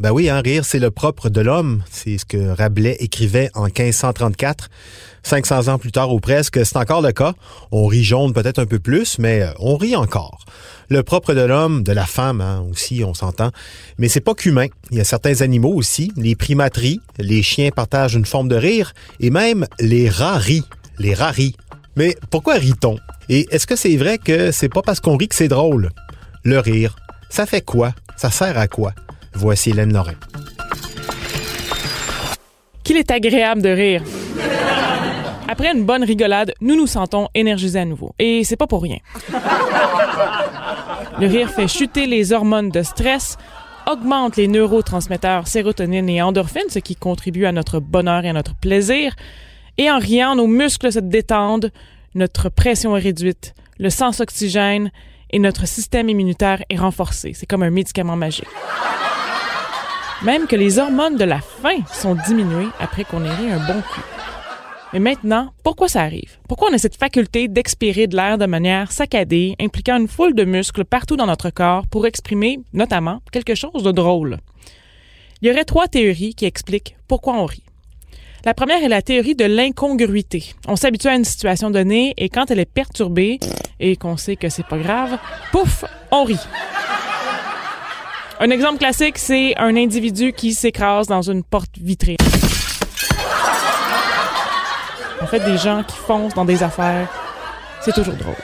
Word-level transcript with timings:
Ben 0.00 0.10
oui, 0.10 0.28
hein, 0.28 0.40
rire, 0.44 0.64
c'est 0.64 0.80
le 0.80 0.90
propre 0.90 1.28
de 1.28 1.40
l'homme. 1.40 1.84
C'est 1.88 2.18
ce 2.18 2.24
que 2.24 2.48
Rabelais 2.48 2.96
écrivait 2.98 3.50
en 3.54 3.66
1534. 3.66 4.68
500 5.22 5.68
ans 5.68 5.78
plus 5.78 5.92
tard 5.92 6.12
ou 6.12 6.18
presque, 6.18 6.66
c'est 6.66 6.76
encore 6.76 7.00
le 7.00 7.12
cas. 7.12 7.34
On 7.70 7.86
rit 7.86 8.02
jaune 8.02 8.32
peut-être 8.32 8.58
un 8.58 8.66
peu 8.66 8.80
plus, 8.80 9.18
mais 9.20 9.42
euh, 9.42 9.52
on 9.60 9.76
rit 9.76 9.94
encore. 9.94 10.44
Le 10.88 11.02
propre 11.04 11.32
de 11.32 11.40
l'homme, 11.40 11.84
de 11.84 11.92
la 11.92 12.06
femme 12.06 12.40
hein, 12.40 12.64
aussi, 12.70 13.04
on 13.04 13.14
s'entend. 13.14 13.50
Mais 13.98 14.08
c'est 14.08 14.20
pas 14.20 14.34
qu'humain. 14.34 14.66
Il 14.90 14.98
y 14.98 15.00
a 15.00 15.04
certains 15.04 15.42
animaux 15.42 15.72
aussi. 15.72 16.12
Les 16.16 16.34
primateries, 16.34 17.00
les 17.18 17.42
chiens 17.44 17.70
partagent 17.70 18.16
une 18.16 18.26
forme 18.26 18.48
de 18.48 18.56
rire, 18.56 18.94
et 19.20 19.30
même 19.30 19.66
les 19.78 20.08
rats 20.08 20.38
rient. 20.38 20.66
Les 20.98 21.14
rats 21.14 21.30
rient. 21.30 21.56
Mais 21.96 22.16
pourquoi 22.30 22.54
rit-on? 22.54 22.98
Et 23.28 23.46
est-ce 23.52 23.68
que 23.68 23.76
c'est 23.76 23.96
vrai 23.96 24.18
que 24.18 24.50
c'est 24.50 24.68
pas 24.68 24.82
parce 24.82 24.98
qu'on 24.98 25.16
rit 25.16 25.28
que 25.28 25.36
c'est 25.36 25.48
drôle? 25.48 25.90
Le 26.42 26.58
rire, 26.58 26.96
ça 27.30 27.46
fait 27.46 27.62
quoi? 27.62 27.94
Ça 28.16 28.30
sert 28.30 28.58
à 28.58 28.66
quoi? 28.66 28.92
Voici 29.34 29.70
Hélène 29.70 29.92
Lorrain. 29.92 30.14
Qu'il 32.84 32.96
est 32.96 33.10
agréable 33.10 33.62
de 33.62 33.68
rire. 33.68 34.02
Après 35.48 35.72
une 35.72 35.84
bonne 35.84 36.04
rigolade, 36.04 36.54
nous 36.60 36.76
nous 36.76 36.86
sentons 36.86 37.28
énergisés 37.34 37.80
à 37.80 37.84
nouveau. 37.84 38.14
Et 38.18 38.44
c'est 38.44 38.56
pas 38.56 38.66
pour 38.66 38.82
rien. 38.82 38.98
Le 41.20 41.26
rire 41.26 41.50
fait 41.50 41.68
chuter 41.68 42.06
les 42.06 42.32
hormones 42.32 42.70
de 42.70 42.82
stress, 42.82 43.36
augmente 43.90 44.36
les 44.36 44.48
neurotransmetteurs 44.48 45.46
sérotonine 45.46 46.08
et 46.08 46.22
endorphine, 46.22 46.68
ce 46.68 46.78
qui 46.78 46.96
contribue 46.96 47.46
à 47.46 47.52
notre 47.52 47.80
bonheur 47.80 48.24
et 48.24 48.30
à 48.30 48.32
notre 48.32 48.54
plaisir. 48.54 49.14
Et 49.78 49.90
en 49.90 49.98
riant, 49.98 50.36
nos 50.36 50.46
muscles 50.46 50.92
se 50.92 51.00
détendent, 51.00 51.70
notre 52.14 52.48
pression 52.48 52.96
est 52.96 53.00
réduite, 53.00 53.54
le 53.78 53.90
sang 53.90 54.12
s'oxygène 54.12 54.90
et 55.30 55.38
notre 55.38 55.66
système 55.66 56.08
immunitaire 56.08 56.62
est 56.70 56.76
renforcé. 56.76 57.32
C'est 57.34 57.46
comme 57.46 57.62
un 57.62 57.70
médicament 57.70 58.16
magique. 58.16 58.48
Même 60.24 60.46
que 60.46 60.56
les 60.56 60.78
hormones 60.78 61.16
de 61.16 61.24
la 61.24 61.40
faim 61.40 61.82
sont 61.92 62.14
diminuées 62.14 62.68
après 62.80 63.04
qu'on 63.04 63.22
ait 63.24 63.34
ri 63.34 63.50
un 63.50 63.58
bon 63.58 63.82
coup. 63.82 64.00
Mais 64.94 64.98
maintenant, 64.98 65.52
pourquoi 65.62 65.86
ça 65.88 66.00
arrive? 66.00 66.38
Pourquoi 66.48 66.70
on 66.70 66.74
a 66.74 66.78
cette 66.78 66.96
faculté 66.96 67.46
d'expirer 67.46 68.06
de 68.06 68.16
l'air 68.16 68.38
de 68.38 68.46
manière 68.46 68.90
saccadée, 68.90 69.54
impliquant 69.60 69.98
une 69.98 70.08
foule 70.08 70.34
de 70.34 70.44
muscles 70.44 70.86
partout 70.86 71.16
dans 71.16 71.26
notre 71.26 71.50
corps 71.50 71.86
pour 71.88 72.06
exprimer, 72.06 72.60
notamment, 72.72 73.20
quelque 73.32 73.54
chose 73.54 73.82
de 73.82 73.92
drôle? 73.92 74.38
Il 75.42 75.48
y 75.48 75.50
aurait 75.50 75.64
trois 75.64 75.88
théories 75.88 76.34
qui 76.34 76.46
expliquent 76.46 76.96
pourquoi 77.06 77.34
on 77.34 77.44
rit. 77.44 77.62
La 78.46 78.54
première 78.54 78.82
est 78.82 78.88
la 78.88 79.02
théorie 79.02 79.34
de 79.34 79.44
l'incongruité. 79.44 80.54
On 80.66 80.76
s'habitue 80.76 81.08
à 81.08 81.16
une 81.16 81.24
situation 81.24 81.70
donnée 81.70 82.14
et 82.16 82.30
quand 82.30 82.50
elle 82.50 82.60
est 82.60 82.64
perturbée 82.70 83.40
et 83.78 83.96
qu'on 83.96 84.16
sait 84.16 84.36
que 84.36 84.48
c'est 84.48 84.66
pas 84.66 84.78
grave, 84.78 85.18
pouf, 85.52 85.84
on 86.10 86.24
rit. 86.24 86.40
Un 88.40 88.50
exemple 88.50 88.78
classique, 88.78 89.16
c'est 89.18 89.54
un 89.58 89.76
individu 89.76 90.32
qui 90.32 90.54
s'écrase 90.54 91.06
dans 91.06 91.22
une 91.22 91.44
porte 91.44 91.78
vitrée. 91.80 92.16
En 95.22 95.26
fait, 95.26 95.40
des 95.40 95.56
gens 95.56 95.84
qui 95.84 95.96
foncent 95.96 96.34
dans 96.34 96.44
des 96.44 96.62
affaires, 96.62 97.08
c'est 97.80 97.92
toujours 97.92 98.14
drôle. 98.14 98.34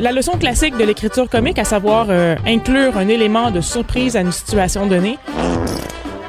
La 0.00 0.12
leçon 0.12 0.32
classique 0.32 0.76
de 0.76 0.84
l'écriture 0.84 1.28
comique, 1.28 1.58
à 1.58 1.64
savoir 1.64 2.06
euh, 2.10 2.36
inclure 2.46 2.96
un 2.96 3.08
élément 3.08 3.50
de 3.50 3.60
surprise 3.60 4.16
à 4.16 4.20
une 4.20 4.32
situation 4.32 4.86
donnée, 4.86 5.18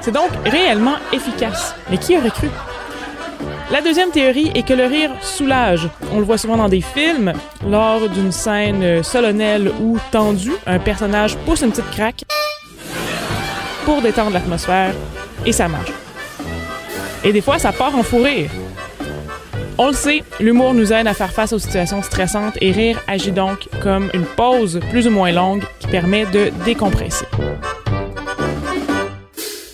c'est 0.02 0.12
donc 0.14 0.30
réellement 0.46 0.96
efficace. 1.12 1.76
Mais 1.90 1.98
qui 1.98 2.16
aurait 2.18 2.32
cru? 2.32 2.50
La 3.72 3.82
deuxième 3.82 4.10
théorie 4.10 4.52
est 4.56 4.68
que 4.68 4.74
le 4.74 4.86
rire 4.86 5.12
soulage. 5.22 5.90
On 6.12 6.20
le 6.20 6.26
voit 6.26 6.38
souvent 6.38 6.58
dans 6.58 6.70
des 6.70 6.82
films. 6.82 7.34
Lors 7.68 8.10
d'une 8.10 8.32
scène 8.32 9.04
solennelle 9.04 9.72
ou 9.82 9.98
tendue, 10.12 10.54
un 10.66 10.80
personnage 10.80 11.38
pousse 11.38 11.62
une 11.62 11.72
petite 11.72 11.92
craque 11.92 12.24
pour 13.86 14.02
détendre 14.02 14.32
l'atmosphère 14.32 14.94
et 15.46 15.52
ça 15.52 15.68
marche. 15.68 15.92
Et 17.24 17.32
des 17.32 17.42
fois, 17.42 17.60
ça 17.60 17.72
part 17.72 17.96
en 17.96 18.04
fou 18.04 18.18
rire. 18.18 18.50
On 19.78 19.88
le 19.88 19.94
sait, 19.94 20.24
l'humour 20.40 20.74
nous 20.74 20.92
aide 20.92 21.08
à 21.08 21.14
faire 21.14 21.32
face 21.32 21.54
aux 21.54 21.60
situations 21.60 22.02
stressantes 22.02 22.58
et 22.60 22.72
rire 22.72 23.02
agit 23.08 23.32
donc 23.32 23.70
comme 23.82 24.10
une 24.14 24.26
pause 24.26 24.80
plus 24.90 25.08
ou 25.08 25.10
moins 25.10 25.32
longue 25.32 25.64
qui 25.80 25.88
permet 25.88 26.26
de 26.26 26.52
décompresser. 26.66 27.26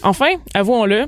Enfin, 0.04 0.30
avouons-le, 0.54 1.06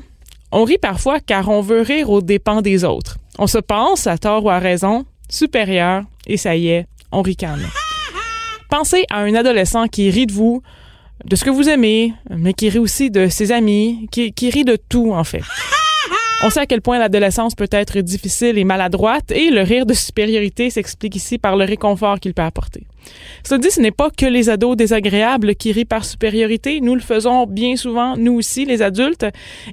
on 0.52 0.64
rit 0.64 0.78
parfois 0.78 1.20
car 1.20 1.50
on 1.50 1.62
veut 1.62 1.82
rire 1.82 2.10
aux 2.10 2.22
dépens 2.22 2.62
des 2.62 2.84
autres. 2.84 3.18
On 3.40 3.48
se 3.48 3.58
pense, 3.58 4.08
à 4.08 4.18
tort 4.18 4.46
ou 4.46 4.50
à 4.50 4.60
raison, 4.60 5.06
supérieur 5.30 6.04
et 6.26 6.38
ça 6.38 6.56
y 6.56 6.70
est, 6.70 6.88
on 7.12 7.22
ricane. 7.22 7.66
Pensez 8.70 9.06
à 9.10 9.20
un 9.20 9.34
adolescent 9.36 9.88
qui 9.88 10.10
rit 10.10 10.28
de 10.28 10.34
vous, 10.34 10.62
de 11.26 11.36
ce 11.36 11.46
que 11.46 11.50
vous 11.50 11.70
aimez, 11.70 12.14
mais 12.30 12.54
qui 12.54 12.70
rit 12.70 12.80
aussi 12.80 13.10
de 13.10 13.28
ses 13.28 13.52
amis, 13.52 14.08
qui, 14.12 14.34
qui 14.34 14.50
rit 14.50 14.66
de 14.66 14.78
tout 14.90 15.14
en 15.14 15.24
fait. 15.24 15.44
On 16.44 16.52
sait 16.52 16.60
à 16.60 16.66
quel 16.68 16.82
point 16.82 17.00
l'adolescence 17.00 17.56
peut 17.56 17.70
être 17.72 18.00
difficile 18.02 18.60
et 18.60 18.64
maladroite 18.64 19.32
et 19.32 19.50
le 19.50 19.62
rire 19.62 19.88
de 19.88 19.94
supériorité 19.94 20.70
s'explique 20.70 21.16
ici 21.16 21.40
par 21.40 21.56
le 21.56 21.66
réconfort 21.66 22.20
qu'il 22.20 22.34
peut 22.36 22.44
apporter. 22.44 22.86
Cela 23.44 23.60
dit, 23.60 23.72
ce 23.72 23.80
n'est 23.80 23.92
pas 23.92 24.10
que 24.10 24.26
les 24.26 24.50
ados 24.50 24.76
désagréables 24.76 25.56
qui 25.56 25.72
rient 25.72 25.86
par 25.86 26.06
supériorité. 26.06 26.82
Nous 26.82 26.96
le 26.96 27.02
faisons 27.02 27.46
bien 27.46 27.76
souvent, 27.76 28.16
nous 28.18 28.34
aussi, 28.34 28.66
les 28.66 28.82
adultes. 28.82 29.26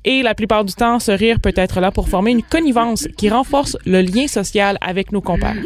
Et 0.04 0.22
la 0.22 0.34
plupart 0.34 0.64
du 0.64 0.74
temps, 0.74 0.98
ce 0.98 1.12
rire 1.12 1.40
peut 1.40 1.52
être 1.56 1.80
là 1.80 1.90
pour 1.90 2.08
former 2.08 2.30
une 2.30 2.42
connivence 2.42 3.08
qui 3.16 3.28
renforce 3.28 3.76
le 3.84 4.00
lien 4.00 4.26
social 4.26 4.78
avec 4.80 5.12
nos 5.12 5.20
compères. 5.20 5.56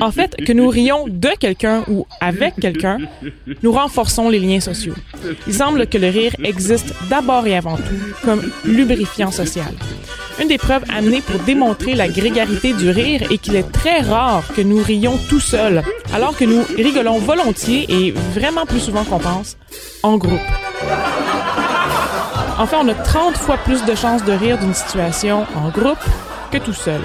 En 0.00 0.10
fait, 0.10 0.36
que 0.36 0.52
nous 0.52 0.68
rions 0.68 1.06
de 1.08 1.28
quelqu'un 1.38 1.84
ou 1.88 2.06
avec 2.20 2.54
quelqu'un, 2.56 2.98
nous 3.62 3.72
renforçons 3.72 4.28
les 4.28 4.38
liens 4.38 4.60
sociaux. 4.60 4.94
Il 5.46 5.54
semble 5.54 5.86
que 5.86 5.98
le 5.98 6.08
rire 6.08 6.34
existe 6.42 6.94
d'abord 7.08 7.46
et 7.46 7.56
avant 7.56 7.76
tout 7.76 7.82
comme 8.24 8.42
lubrifiant 8.64 9.30
social. 9.30 9.72
Une 10.40 10.48
des 10.48 10.58
preuves 10.58 10.84
amenées 10.88 11.20
pour 11.20 11.38
démontrer 11.40 11.94
la 11.94 12.08
grégarité 12.08 12.72
du 12.72 12.88
rire 12.88 13.30
est 13.30 13.36
qu'il 13.36 13.56
est 13.56 13.70
très 13.70 14.00
rare 14.00 14.42
que 14.56 14.62
nous 14.62 14.82
rions 14.82 15.18
tout 15.28 15.40
seuls, 15.40 15.82
alors 16.14 16.34
que 16.36 16.44
nous 16.44 16.62
rigolons 16.76 17.18
volontiers 17.18 17.86
et 17.88 18.12
vraiment 18.12 18.64
plus 18.64 18.80
souvent 18.80 19.04
qu'on 19.04 19.18
pense, 19.18 19.58
en 20.02 20.16
groupe. 20.16 20.40
Enfin, 22.58 22.78
on 22.82 22.88
a 22.88 22.94
30 22.94 23.36
fois 23.36 23.58
plus 23.58 23.84
de 23.84 23.94
chances 23.94 24.24
de 24.24 24.32
rire 24.32 24.58
d'une 24.58 24.74
situation 24.74 25.46
en 25.56 25.68
groupe 25.68 26.02
que 26.50 26.58
tout 26.58 26.72
seul. 26.72 27.00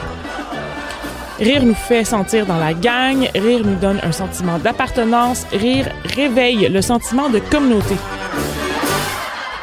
Rire 1.40 1.66
nous 1.66 1.76
fait 1.76 2.06
sentir 2.06 2.46
dans 2.46 2.58
la 2.58 2.74
gang, 2.74 3.30
rire 3.36 3.62
nous 3.66 3.76
donne 3.76 4.00
un 4.04 4.14
sentiment 4.14 4.60
d'appartenance, 4.60 5.46
rire 5.52 5.90
réveille 6.16 6.70
le 6.70 6.82
sentiment 6.82 7.30
de 7.30 7.40
communauté. 7.40 7.96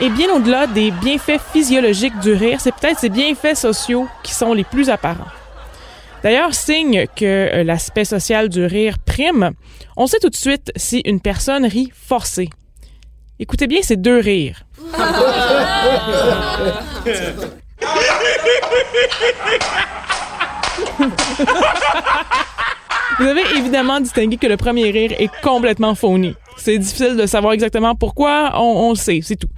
Et 0.02 0.10
bien 0.10 0.34
au-delà 0.34 0.66
des 0.66 0.90
bienfaits 0.90 1.40
physiologiques 1.52 2.18
du 2.18 2.32
rire, 2.32 2.60
c'est 2.60 2.74
peut-être 2.74 2.98
ces 2.98 3.08
bienfaits 3.08 3.54
sociaux 3.54 4.08
qui 4.24 4.34
sont 4.34 4.52
les 4.52 4.64
plus 4.64 4.90
apparents. 4.90 5.30
D'ailleurs, 6.24 6.54
signe 6.54 7.06
que 7.14 7.24
euh, 7.24 7.62
l'aspect 7.62 8.04
social 8.04 8.48
du 8.48 8.64
rire 8.64 8.96
prime, 8.98 9.52
on 9.96 10.08
sait 10.08 10.18
tout 10.18 10.28
de 10.28 10.34
suite 10.34 10.72
si 10.74 11.02
une 11.04 11.20
personne 11.20 11.64
rit 11.66 11.92
forcé. 11.94 12.50
Écoutez 13.38 13.68
bien 13.68 13.80
ces 13.82 13.94
deux 13.94 14.18
rires. 14.18 14.64
Vous 23.20 23.26
avez 23.28 23.42
évidemment 23.56 24.00
distingué 24.00 24.36
que 24.36 24.48
le 24.48 24.56
premier 24.56 24.90
rire 24.90 25.12
est 25.16 25.30
complètement 25.42 25.94
phony. 25.94 26.34
C'est 26.56 26.78
difficile 26.78 27.16
de 27.16 27.26
savoir 27.26 27.52
exactement 27.52 27.94
pourquoi, 27.94 28.52
on, 28.60 28.90
le 28.90 28.96
sait, 28.96 29.20
c'est 29.22 29.36
tout. 29.36 29.48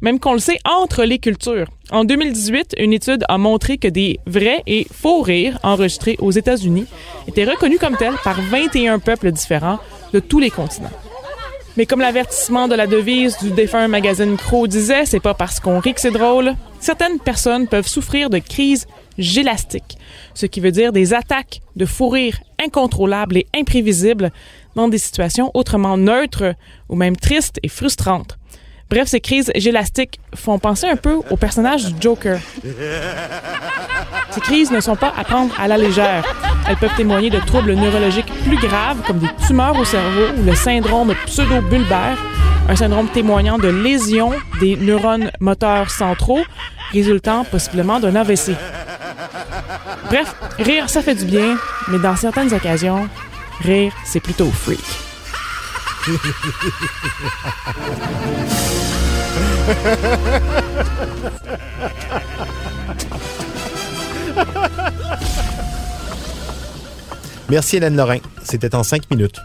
Même 0.00 0.18
qu'on 0.18 0.32
le 0.32 0.38
sait 0.38 0.58
entre 0.64 1.04
les 1.04 1.18
cultures. 1.18 1.66
En 1.90 2.04
2018, 2.04 2.74
une 2.78 2.92
étude 2.92 3.24
a 3.28 3.38
montré 3.38 3.78
que 3.78 3.88
des 3.88 4.18
vrais 4.26 4.62
et 4.66 4.86
faux 4.90 5.20
rires 5.20 5.58
enregistrés 5.62 6.16
aux 6.20 6.30
États-Unis 6.30 6.86
étaient 7.28 7.44
reconnus 7.44 7.78
comme 7.78 7.96
tels 7.96 8.16
par 8.22 8.40
21 8.40 8.98
peuples 8.98 9.32
différents 9.32 9.78
de 10.12 10.20
tous 10.20 10.38
les 10.38 10.50
continents. 10.50 10.90
Mais 11.76 11.86
comme 11.86 12.00
l'avertissement 12.00 12.68
de 12.68 12.76
la 12.76 12.86
devise 12.86 13.36
du 13.38 13.50
défunt 13.50 13.88
magazine 13.88 14.36
Crow 14.36 14.68
disait, 14.68 15.06
c'est 15.06 15.20
pas 15.20 15.34
parce 15.34 15.58
qu'on 15.58 15.80
rit 15.80 15.94
que 15.94 16.00
c'est 16.00 16.12
drôle. 16.12 16.54
Certaines 16.78 17.18
personnes 17.18 17.66
peuvent 17.66 17.88
souffrir 17.88 18.30
de 18.30 18.38
crises 18.38 18.86
gélastiques, 19.18 19.98
ce 20.34 20.46
qui 20.46 20.60
veut 20.60 20.70
dire 20.70 20.92
des 20.92 21.14
attaques 21.14 21.62
de 21.74 21.84
fou 21.84 22.08
rire 22.08 22.38
incontrôlables 22.64 23.38
et 23.38 23.46
imprévisibles 23.56 24.30
dans 24.74 24.88
des 24.88 24.98
situations 24.98 25.50
autrement 25.54 25.96
neutres 25.96 26.54
ou 26.88 26.96
même 26.96 27.16
tristes 27.16 27.58
et 27.62 27.68
frustrantes. 27.68 28.38
Bref, 28.90 29.08
ces 29.08 29.20
crises 29.20 29.50
gélastiques 29.54 30.20
font 30.34 30.58
penser 30.58 30.86
un 30.86 30.96
peu 30.96 31.18
au 31.30 31.36
personnage 31.36 31.86
du 31.86 31.94
Joker. 32.00 32.38
Ces 34.30 34.40
crises 34.40 34.70
ne 34.70 34.80
sont 34.80 34.96
pas 34.96 35.12
à 35.16 35.24
prendre 35.24 35.54
à 35.58 35.68
la 35.68 35.78
légère. 35.78 36.24
Elles 36.68 36.76
peuvent 36.76 36.94
témoigner 36.96 37.30
de 37.30 37.38
troubles 37.40 37.74
neurologiques 37.74 38.32
plus 38.44 38.58
graves 38.58 39.02
comme 39.06 39.18
des 39.18 39.30
tumeurs 39.46 39.78
au 39.78 39.84
cerveau 39.84 40.26
ou 40.38 40.44
le 40.44 40.54
syndrome 40.54 41.14
pseudo-bulbaire, 41.26 42.18
un 42.68 42.76
syndrome 42.76 43.08
témoignant 43.08 43.58
de 43.58 43.68
lésions 43.68 44.32
des 44.60 44.76
neurones 44.76 45.30
moteurs 45.40 45.90
centraux 45.90 46.44
résultant 46.92 47.44
possiblement 47.44 48.00
d'un 48.00 48.14
AVC. 48.14 48.52
Bref, 50.06 50.34
rire, 50.58 50.88
ça 50.88 51.02
fait 51.02 51.14
du 51.14 51.24
bien, 51.24 51.56
mais 51.88 51.98
dans 51.98 52.16
certaines 52.16 52.52
occasions, 52.52 53.08
Rire, 53.60 53.92
c'est 54.04 54.20
plutôt 54.20 54.50
freak. 54.50 54.80
Merci 67.48 67.76
Hélène 67.76 67.96
Lorrain. 67.96 68.18
C'était 68.42 68.74
en 68.74 68.82
cinq 68.82 69.10
minutes. 69.10 69.40